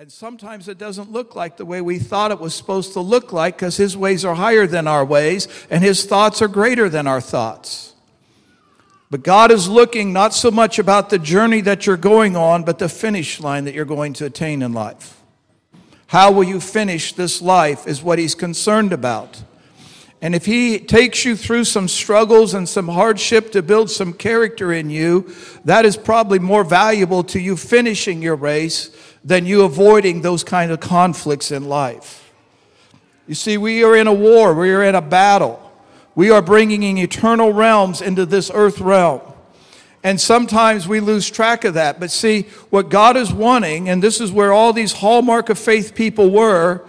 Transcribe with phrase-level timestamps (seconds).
[0.00, 3.34] And sometimes it doesn't look like the way we thought it was supposed to look
[3.34, 7.06] like because His ways are higher than our ways and His thoughts are greater than
[7.06, 7.94] our thoughts.
[9.10, 12.78] But God is looking not so much about the journey that you're going on, but
[12.78, 15.20] the finish line that you're going to attain in life.
[16.06, 19.42] How will you finish this life is what He's concerned about.
[20.22, 24.72] And if He takes you through some struggles and some hardship to build some character
[24.72, 25.30] in you,
[25.66, 30.70] that is probably more valuable to you finishing your race than you avoiding those kind
[30.70, 32.32] of conflicts in life.
[33.26, 35.70] You see, we are in a war, we are in a battle.
[36.14, 39.20] We are bringing in eternal realms into this earth realm.
[40.02, 42.00] And sometimes we lose track of that.
[42.00, 45.94] But see, what God is wanting, and this is where all these hallmark of faith
[45.94, 46.82] people were,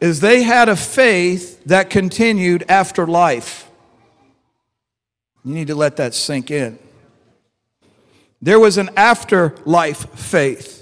[0.00, 3.68] is they had a faith that continued after life.
[5.44, 6.78] You need to let that sink in.
[8.40, 10.77] There was an afterlife faith.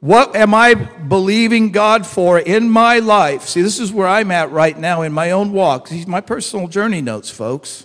[0.00, 3.42] What am I believing God for in my life?
[3.42, 5.90] See, this is where I'm at right now in my own walk.
[5.90, 7.84] These my personal journey notes, folks.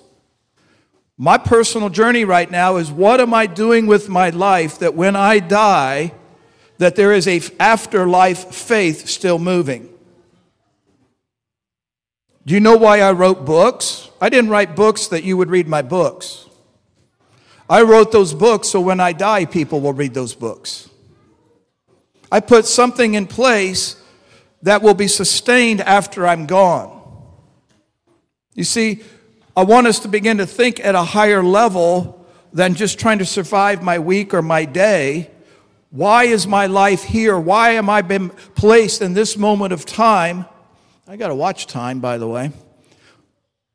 [1.18, 5.16] My personal journey right now is what am I doing with my life that when
[5.16, 6.14] I die,
[6.78, 9.90] that there is a afterlife faith still moving.
[12.46, 14.10] Do you know why I wrote books?
[14.22, 16.48] I didn't write books that you would read my books.
[17.70, 20.90] I wrote those books so when I die, people will read those books.
[22.32, 24.02] I put something in place
[24.62, 26.92] that will be sustained after I'm gone.
[28.54, 29.04] You see,
[29.56, 33.26] I want us to begin to think at a higher level than just trying to
[33.26, 35.30] survive my week or my day.
[35.92, 37.38] Why is my life here?
[37.40, 40.46] Why am I been placed in this moment of time?
[41.08, 42.52] I got to watch time, by the way.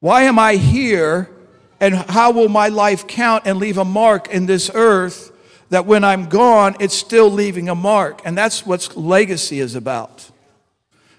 [0.01, 1.31] Why am I here?
[1.79, 5.30] And how will my life count and leave a mark in this earth
[5.71, 8.21] that when I'm gone, it's still leaving a mark.
[8.25, 10.31] And that's what legacy is about.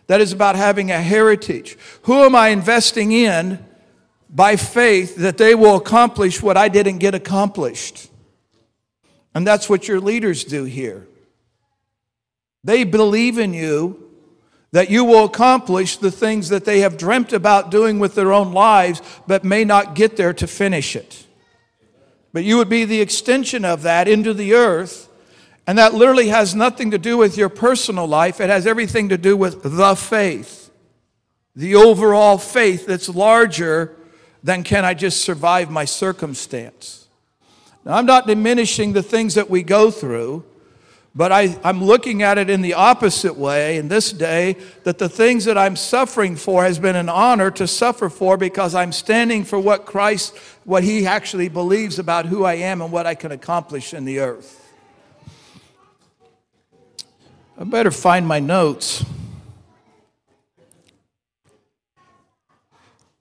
[0.07, 1.77] That is about having a heritage.
[2.03, 3.65] Who am I investing in
[4.29, 8.09] by faith that they will accomplish what I didn't get accomplished?
[9.33, 11.07] And that's what your leaders do here.
[12.63, 14.09] They believe in you
[14.73, 18.53] that you will accomplish the things that they have dreamt about doing with their own
[18.53, 21.25] lives, but may not get there to finish it.
[22.33, 25.09] But you would be the extension of that into the earth.
[25.67, 29.17] And that literally has nothing to do with your personal life, it has everything to
[29.17, 30.71] do with the faith,
[31.55, 33.95] the overall faith that's larger
[34.43, 37.07] than can I just survive my circumstance.
[37.85, 40.43] Now, I'm not diminishing the things that we go through.
[41.13, 45.09] But I, am looking at it in the opposite way in this day that the
[45.09, 49.43] things that I'm suffering for has been an honor to suffer for because I'm standing
[49.43, 53.33] for what Christ, what He actually believes about who I am and what I can
[53.33, 54.57] accomplish in the earth.
[57.57, 59.03] I better find my notes.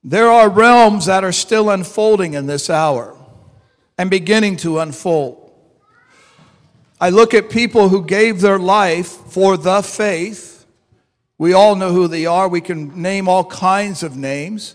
[0.05, 3.17] There are realms that are still unfolding in this hour
[3.99, 5.40] and beginning to unfold.
[7.03, 10.67] I look at people who gave their life for the faith.
[11.39, 12.47] We all know who they are.
[12.47, 14.75] We can name all kinds of names.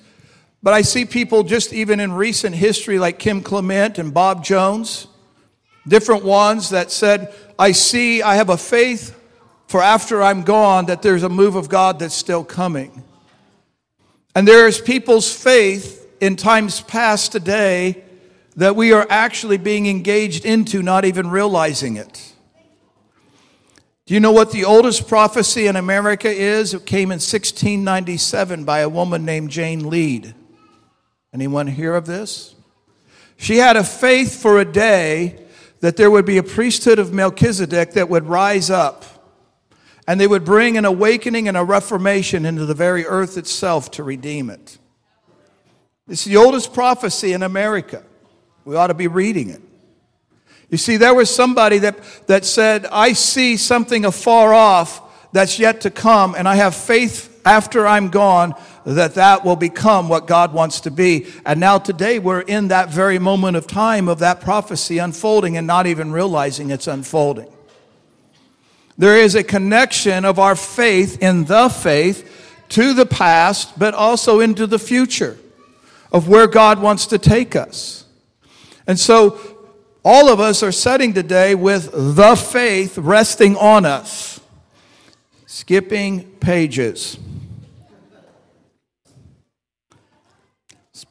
[0.63, 5.05] But I see people just even in recent history, like Kim Clement and Bob Jones,
[5.87, 9.15] different ones that said, I see, I have a faith
[9.67, 13.03] for after I'm gone that there's a move of God that's still coming.
[14.33, 18.04] And there is people's faith in times past today
[18.55, 22.33] that we are actually being engaged into, not even realizing it.
[24.05, 26.73] Do you know what the oldest prophecy in America is?
[26.73, 30.35] It came in 1697 by a woman named Jane Lead.
[31.33, 32.55] Anyone hear of this?
[33.37, 35.43] She had a faith for a day
[35.79, 39.05] that there would be a priesthood of Melchizedek that would rise up
[40.07, 44.03] and they would bring an awakening and a reformation into the very earth itself to
[44.03, 44.77] redeem it.
[46.07, 48.03] It's the oldest prophecy in America.
[48.65, 49.61] We ought to be reading it.
[50.69, 55.81] You see, there was somebody that, that said, I see something afar off that's yet
[55.81, 58.55] to come, and I have faith after I'm gone
[58.85, 61.27] that that will become what God wants to be.
[61.45, 65.67] And now today we're in that very moment of time of that prophecy unfolding and
[65.67, 67.51] not even realizing it's unfolding.
[68.97, 74.39] There is a connection of our faith in the faith to the past, but also
[74.39, 75.37] into the future
[76.11, 78.04] of where God wants to take us.
[78.87, 79.39] And so
[80.03, 84.39] all of us are setting today with the faith resting on us.
[85.47, 87.17] Skipping pages.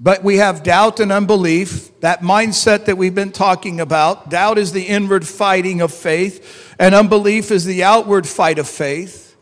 [0.01, 4.29] But we have doubt and unbelief, that mindset that we've been talking about.
[4.29, 9.37] Doubt is the inward fighting of faith, and unbelief is the outward fight of faith.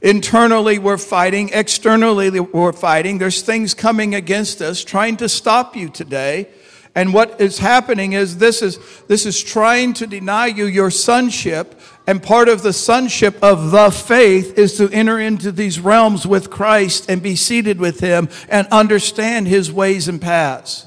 [0.00, 1.50] Internally, we're fighting.
[1.52, 3.18] Externally, we're fighting.
[3.18, 6.48] There's things coming against us trying to stop you today.
[6.96, 11.78] And what is happening is this is, this is trying to deny you your sonship.
[12.06, 16.48] And part of the sonship of the faith is to enter into these realms with
[16.48, 20.86] Christ and be seated with Him and understand His ways and paths.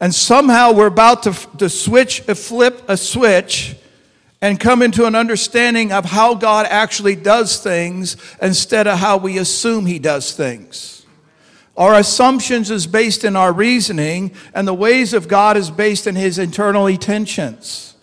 [0.00, 3.76] And somehow we're about to, to switch, a flip a switch
[4.40, 9.36] and come into an understanding of how God actually does things instead of how we
[9.36, 10.97] assume He does things.
[11.78, 16.16] Our assumptions is based in our reasoning, and the ways of God is based in
[16.16, 17.94] his internal intentions.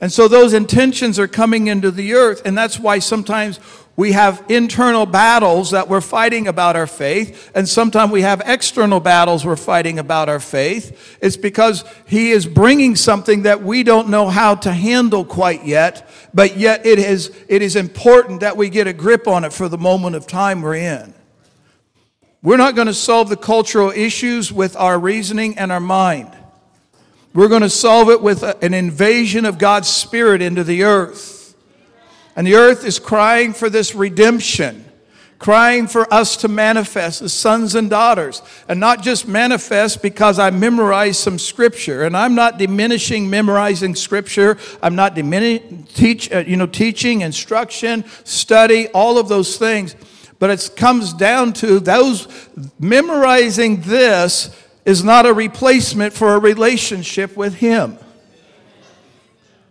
[0.00, 3.60] And so those intentions are coming into the earth, and that's why sometimes
[3.94, 8.98] we have internal battles that we're fighting about our faith, and sometimes we have external
[8.98, 11.16] battles we're fighting about our faith.
[11.22, 16.10] It's because He is bringing something that we don't know how to handle quite yet,
[16.34, 19.68] but yet it is, it is important that we get a grip on it for
[19.68, 21.14] the moment of time we're in.
[22.44, 26.30] We're not going to solve the cultural issues with our reasoning and our mind.
[27.32, 31.56] We're going to solve it with an invasion of God's Spirit into the earth.
[32.36, 34.84] And the earth is crying for this redemption,
[35.38, 38.42] crying for us to manifest as sons and daughters.
[38.68, 42.02] And not just manifest because I memorized some scripture.
[42.02, 44.58] And I'm not diminishing memorizing scripture.
[44.82, 49.96] I'm not diminishing teach, uh, you know, teaching, instruction, study, all of those things.
[50.44, 52.28] But it comes down to those
[52.78, 54.54] memorizing this
[54.84, 57.96] is not a replacement for a relationship with Him.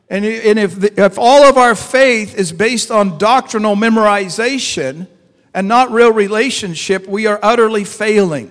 [0.10, 5.06] And, if, the, if all of our faith is based on doctrinal memorization
[5.54, 8.50] and not real relationship, we are utterly failing.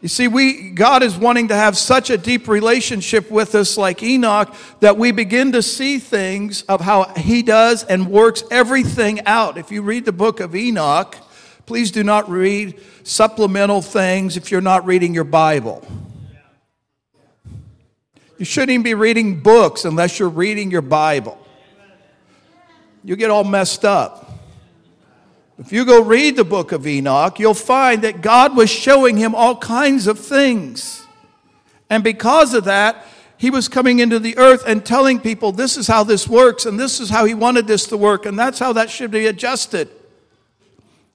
[0.00, 4.00] You see, we, God is wanting to have such a deep relationship with us, like
[4.00, 9.58] Enoch, that we begin to see things of how He does and works everything out.
[9.58, 11.16] If you read the book of Enoch,
[11.66, 15.84] please do not read supplemental things if you're not reading your Bible.
[18.38, 21.44] You shouldn't even be reading books unless you're reading your Bible.
[23.02, 24.27] You get all messed up.
[25.58, 29.34] If you go read the book of Enoch, you'll find that God was showing him
[29.34, 31.04] all kinds of things.
[31.90, 33.04] And because of that,
[33.36, 36.78] he was coming into the earth and telling people this is how this works, and
[36.78, 39.88] this is how he wanted this to work, and that's how that should be adjusted.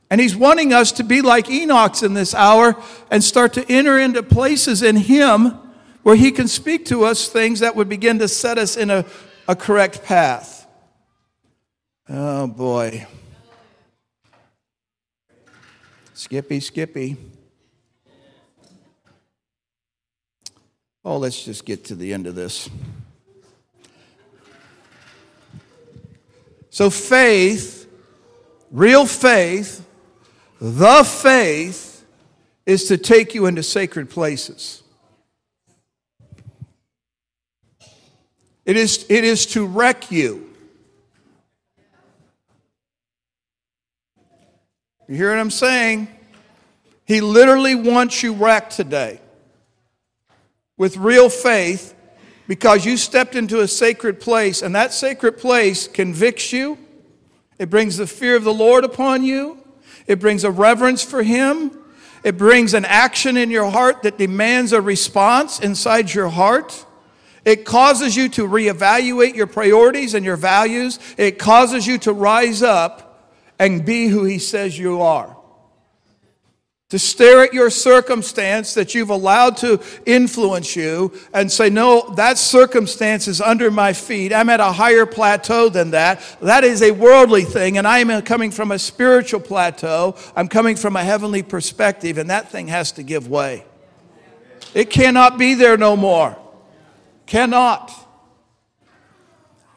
[0.10, 2.76] And he's wanting us to be like Enoch's in this hour
[3.10, 5.58] and start to enter into places in him
[6.04, 9.06] where he can speak to us things that would begin to set us in a,
[9.48, 10.68] a correct path.
[12.10, 13.08] Oh boy.
[16.24, 17.18] Skippy, Skippy.
[21.04, 22.70] Oh, let's just get to the end of this.
[26.70, 27.90] So, faith,
[28.72, 29.86] real faith,
[30.62, 32.06] the faith
[32.66, 34.82] is to take you into sacred places.
[38.64, 40.53] It is, it is to wreck you.
[45.08, 46.08] You hear what I'm saying?
[47.06, 49.20] He literally wants you wrecked today
[50.78, 51.94] with real faith
[52.48, 56.78] because you stepped into a sacred place, and that sacred place convicts you.
[57.60, 59.58] It brings the fear of the Lord upon you.
[60.08, 61.78] It brings a reverence for Him.
[62.24, 66.86] It brings an action in your heart that demands a response inside your heart.
[67.44, 71.00] It causes you to reevaluate your priorities and your values.
[71.18, 73.13] It causes you to rise up
[73.60, 75.36] and be who He says you are.
[76.90, 82.38] To stare at your circumstance that you've allowed to influence you and say, No, that
[82.38, 84.32] circumstance is under my feet.
[84.32, 86.24] I'm at a higher plateau than that.
[86.40, 90.16] That is a worldly thing, and I am coming from a spiritual plateau.
[90.36, 93.66] I'm coming from a heavenly perspective, and that thing has to give way.
[94.76, 96.38] It cannot be there no more.
[97.26, 97.92] Cannot.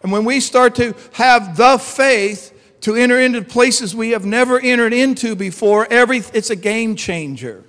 [0.03, 2.53] And when we start to have the faith
[2.87, 5.89] to enter into places we have never entered into before.
[5.91, 7.65] Every, it's a game changer.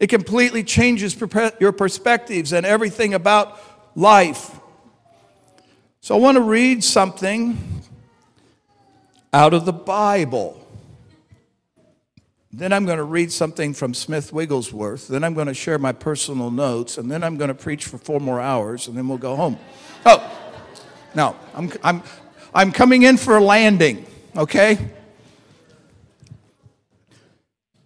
[0.00, 1.16] It completely changes
[1.60, 3.56] your perspectives and everything about
[3.94, 4.58] life.
[6.00, 7.56] So I want to read something
[9.32, 10.60] out of the Bible.
[12.52, 15.06] Then I'm going to read something from Smith Wigglesworth.
[15.06, 16.98] Then I'm going to share my personal notes.
[16.98, 18.88] And then I'm going to preach for four more hours.
[18.88, 19.56] And then we'll go home.
[20.04, 20.36] Oh,
[21.14, 22.02] no, I'm, I'm,
[22.54, 24.06] I'm coming in for a landing,
[24.36, 24.78] okay?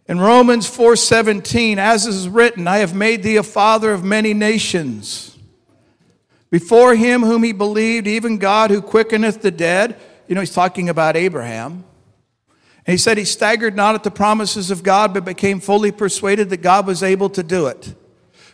[0.07, 5.37] In Romans 4:17, as is written, I have made thee a father of many nations.
[6.51, 9.97] Before him whom he believed, even God who quickeneth the dead,
[10.27, 11.85] you know, he's talking about Abraham.
[12.87, 16.49] And he said he staggered not at the promises of God, but became fully persuaded
[16.51, 17.95] that God was able to do it.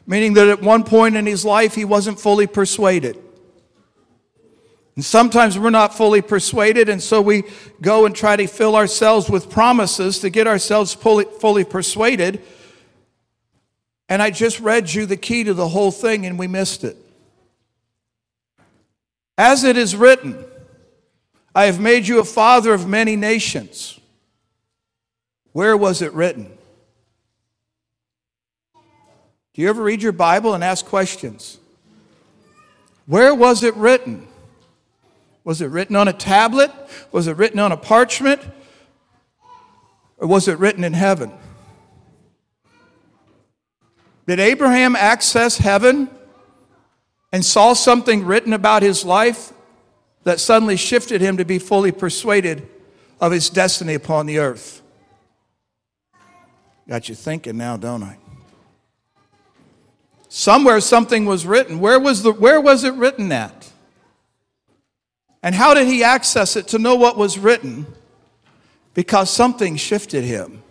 [0.08, 3.16] Meaning that at one point in his life, he wasn't fully persuaded.
[4.96, 7.44] And sometimes we're not fully persuaded, and so we
[7.80, 12.42] go and try to fill ourselves with promises to get ourselves fully, fully persuaded.
[14.08, 16.96] And I just read you the key to the whole thing, and we missed it.
[19.36, 20.44] As it is written,
[21.54, 23.98] I have made you a father of many nations.
[25.52, 26.56] Where was it written?
[29.54, 31.58] Do you ever read your Bible and ask questions?
[33.06, 34.26] Where was it written?
[35.44, 36.72] Was it written on a tablet?
[37.12, 38.40] Was it written on a parchment?
[40.16, 41.32] Or was it written in heaven?
[44.26, 46.08] Did Abraham access heaven
[47.30, 49.52] and saw something written about his life
[50.22, 52.66] that suddenly shifted him to be fully persuaded
[53.20, 54.80] of his destiny upon the earth?
[56.88, 58.18] Got you thinking now, don't I?
[60.28, 61.80] Somewhere something was written.
[61.80, 63.63] Where was, the, where was it written at?
[65.44, 67.86] And how did he access it to know what was written?
[68.94, 70.62] Because something shifted him.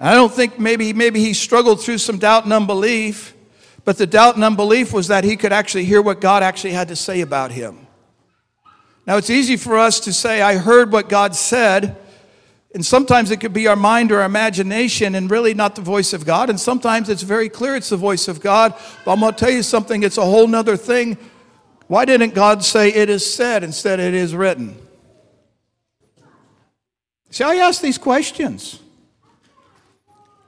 [0.00, 3.34] I don't think maybe, maybe he struggled through some doubt and unbelief,
[3.84, 6.88] but the doubt and unbelief was that he could actually hear what God actually had
[6.88, 7.86] to say about him.
[9.06, 11.98] Now, it's easy for us to say, I heard what God said,
[12.74, 16.14] and sometimes it could be our mind or our imagination and really not the voice
[16.14, 16.48] of God.
[16.48, 18.72] And sometimes it's very clear it's the voice of God.
[19.04, 21.18] But I'm going to tell you something, it's a whole nother thing
[21.92, 24.78] why didn't God say it is said instead it is written?
[27.28, 28.80] See, I ask these questions.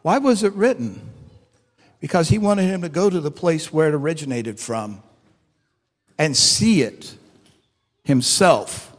[0.00, 1.02] Why was it written?
[2.00, 5.02] Because he wanted him to go to the place where it originated from
[6.16, 7.14] and see it
[8.04, 8.96] himself.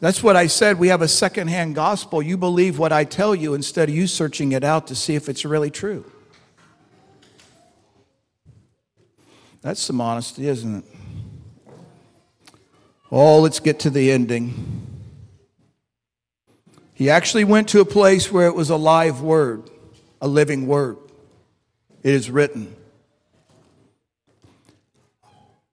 [0.00, 0.78] That's what I said.
[0.78, 2.22] We have a secondhand gospel.
[2.22, 5.28] You believe what I tell you instead of you searching it out to see if
[5.28, 6.10] it's really true.
[9.60, 10.99] That's some honesty, isn't it?
[13.12, 14.86] Oh, let's get to the ending.
[16.94, 19.68] He actually went to a place where it was a live word,
[20.20, 20.96] a living word.
[22.02, 22.74] It is written.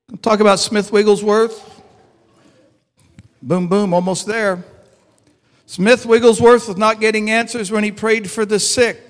[0.09, 1.81] I'll talk about Smith Wigglesworth.
[3.41, 4.63] Boom, boom, almost there.
[5.67, 9.01] Smith Wigglesworth was not getting answers when he prayed for the sick.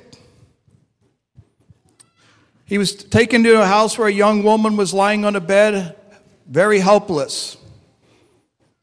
[2.66, 5.96] He was taken to a house where a young woman was lying on a bed,
[6.46, 7.56] very helpless.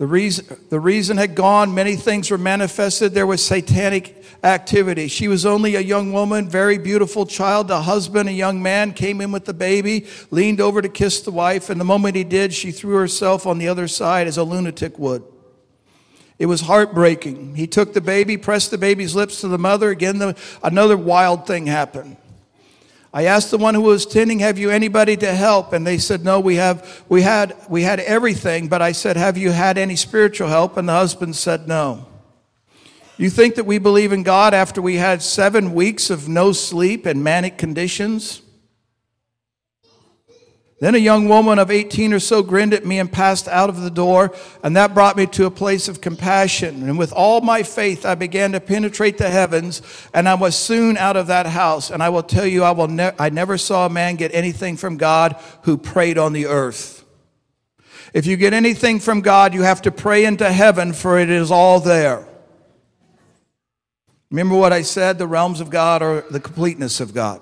[0.05, 3.15] The reason, the reason had gone, many things were manifested.
[3.15, 5.09] There was satanic activity.
[5.09, 7.69] She was only a young woman, very beautiful child.
[7.69, 11.31] The husband, a young man, came in with the baby, leaned over to kiss the
[11.31, 14.45] wife, and the moment he did, she threw herself on the other side as a
[14.45, 15.25] lunatic would.
[16.39, 17.55] It was heartbreaking.
[17.55, 19.89] He took the baby, pressed the baby's lips to the mother.
[19.89, 22.19] Again, the, another wild thing happened.
[23.17, 26.25] I asked the one who was tending, "Have you anybody to help?" And they said,
[26.25, 29.95] "No, we have we had we had everything." But I said, "Have you had any
[29.95, 32.07] spiritual help?" And the husband said, "No."
[33.17, 37.07] You think that we believe in God after we had 7 weeks of no sleep
[37.07, 38.43] and manic conditions?
[40.85, 43.81] Then a young woman of 18 or so grinned at me and passed out of
[43.81, 46.87] the door, and that brought me to a place of compassion.
[46.87, 49.81] And with all my faith, I began to penetrate the heavens,
[50.13, 51.91] and I was soon out of that house.
[51.91, 54.77] And I will tell you, I, will ne- I never saw a man get anything
[54.77, 57.03] from God who prayed on the earth.
[58.13, 61.51] If you get anything from God, you have to pray into heaven, for it is
[61.51, 62.29] all there.
[64.31, 65.17] Remember what I said?
[65.17, 67.41] The realms of God are the completeness of God.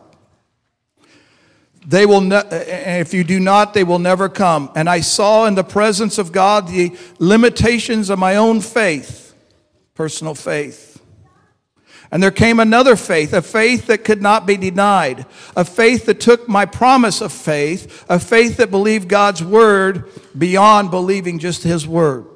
[1.85, 4.71] They will ne- if you do not, they will never come.
[4.75, 9.35] And I saw in the presence of God the limitations of my own faith,
[9.95, 10.93] personal faith.
[12.13, 15.25] And there came another faith, a faith that could not be denied,
[15.57, 20.91] a faith that took my promise of faith, a faith that believed God's word beyond
[20.91, 22.27] believing just his word.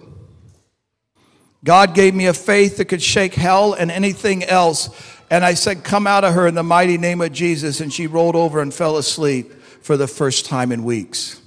[1.62, 4.88] God gave me a faith that could shake hell and anything else
[5.30, 7.80] and I said, Come out of her in the mighty name of Jesus.
[7.80, 9.52] And she rolled over and fell asleep
[9.82, 11.40] for the first time in weeks.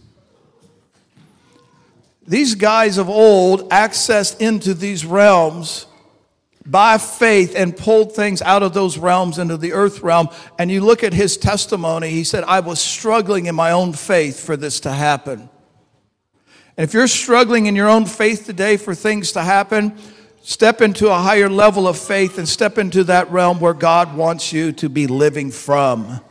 [2.27, 5.87] These guys of old accessed into these realms
[6.65, 10.29] by faith and pulled things out of those realms into the earth realm.
[10.59, 14.39] And you look at his testimony, he said, I was struggling in my own faith
[14.45, 15.49] for this to happen.
[16.77, 19.97] And if you're struggling in your own faith today for things to happen,
[20.41, 24.51] Step into a higher level of faith and step into that realm where God wants
[24.53, 26.21] you to be living from.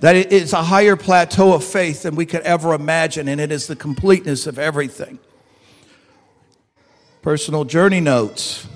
[0.00, 3.52] That it is a higher plateau of faith than we could ever imagine, and it
[3.52, 5.18] is the completeness of everything.
[7.22, 8.66] Personal journey notes.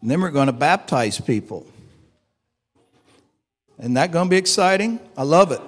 [0.00, 1.66] And then we're going to baptize people.
[3.78, 4.98] Isn't that going to be exciting?
[5.16, 5.60] I love it.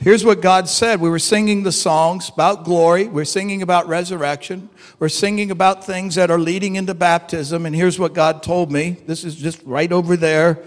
[0.00, 1.00] Here's what God said.
[1.00, 3.08] We were singing the songs about glory.
[3.08, 4.68] We're singing about resurrection.
[5.00, 7.66] We're singing about things that are leading into baptism.
[7.66, 8.96] And here's what God told me.
[9.06, 10.62] This is just right over there.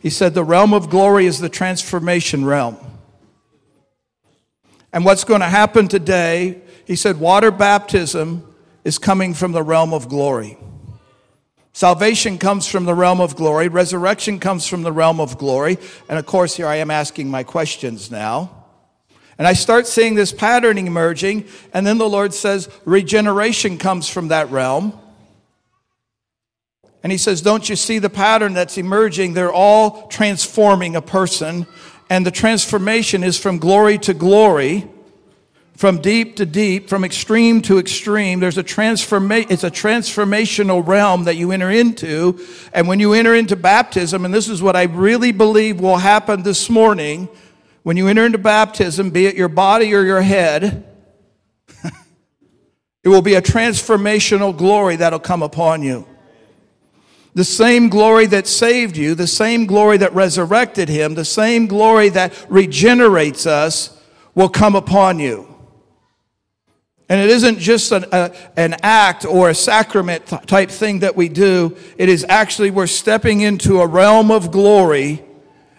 [0.00, 2.76] He said, The realm of glory is the transformation realm.
[4.92, 9.92] And what's going to happen today, he said, water baptism is coming from the realm
[9.92, 10.56] of glory.
[11.72, 13.66] Salvation comes from the realm of glory.
[13.66, 15.78] Resurrection comes from the realm of glory.
[16.08, 18.63] And of course, here I am asking my questions now.
[19.38, 24.28] And I start seeing this pattern emerging, and then the Lord says, regeneration comes from
[24.28, 24.98] that realm.
[27.02, 29.34] And He says, Don't you see the pattern that's emerging?
[29.34, 31.66] They're all transforming a person,
[32.08, 34.88] and the transformation is from glory to glory.
[35.76, 41.24] From deep to deep, from extreme to extreme, there's a transformation, it's a transformational realm
[41.24, 42.38] that you enter into.
[42.72, 46.44] And when you enter into baptism, and this is what I really believe will happen
[46.44, 47.28] this morning,
[47.84, 50.86] when you enter into baptism, be it your body or your head,
[53.04, 56.06] it will be a transformational glory that'll come upon you.
[57.34, 62.08] The same glory that saved you, the same glory that resurrected him, the same glory
[62.10, 64.00] that regenerates us
[64.34, 65.54] will come upon you.
[67.10, 71.28] And it isn't just an, a, an act or a sacrament type thing that we
[71.28, 71.76] do.
[71.98, 75.23] It is actually we're stepping into a realm of glory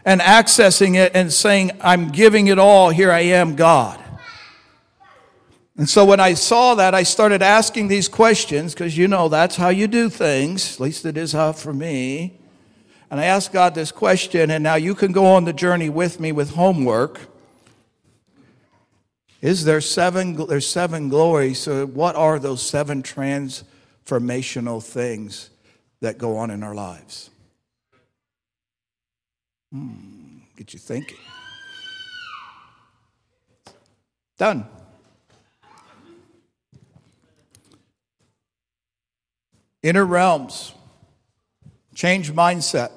[0.05, 2.91] and accessing it and saying, I'm giving it all.
[2.91, 3.99] Here I am, God.
[5.77, 9.57] And so when I saw that, I started asking these questions because you know that's
[9.57, 10.75] how you do things.
[10.75, 12.39] At least it is how for me.
[13.11, 16.19] And I asked God this question, and now you can go on the journey with
[16.19, 17.19] me with homework.
[19.41, 20.47] Is there seven?
[20.47, 21.59] There's seven glories.
[21.59, 25.49] So what are those seven transformational things
[25.99, 27.29] that go on in our lives?
[29.75, 31.17] Hmm, get you thinking.
[34.37, 34.65] Done.
[39.83, 40.71] Inner realms.
[41.93, 42.91] Change mindset.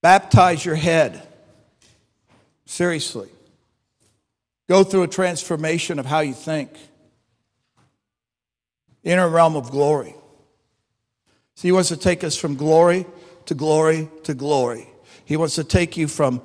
[0.00, 1.26] Baptize your head.
[2.66, 3.28] Seriously.
[4.68, 6.70] Go through a transformation of how you think.
[9.02, 10.14] Inner realm of glory.
[11.56, 13.04] So he wants to take us from glory
[13.48, 14.88] to glory to glory.
[15.24, 16.42] He wants to take you from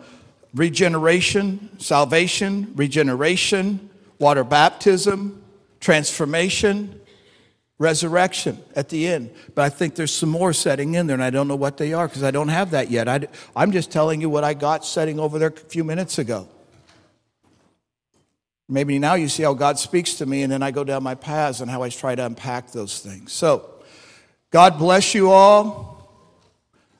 [0.54, 3.89] regeneration, salvation, regeneration,
[4.20, 5.44] water baptism,
[5.80, 7.00] transformation,
[7.78, 9.32] resurrection at the end.
[9.54, 11.94] But I think there's some more setting in there, and I don't know what they
[11.94, 13.10] are because I don't have that yet.
[13.10, 16.48] I, am just telling you what I got setting over there a few minutes ago.
[18.70, 21.16] Maybe now you see how God speaks to me, and then I go down my
[21.16, 23.34] paths and how I try to unpack those things.
[23.34, 23.70] So,
[24.52, 25.93] God bless you all.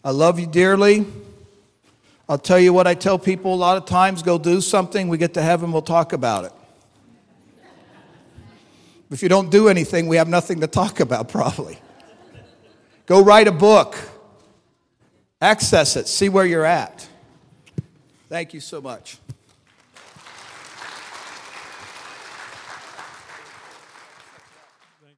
[0.04, 1.06] I love you dearly.
[2.28, 5.18] I'll tell you what I tell people a lot of times go do something, we
[5.18, 6.52] get to heaven, we'll talk about it.
[9.12, 11.78] If you don't do anything, we have nothing to talk about, probably.
[13.06, 13.98] Go write a book,
[15.42, 17.08] access it, see where you're at.
[18.30, 19.18] Thank you so much.